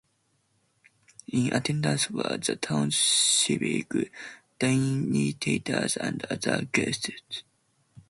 [1.27, 3.93] In attendance were the town's civic
[4.57, 7.43] dignitaries and other guests.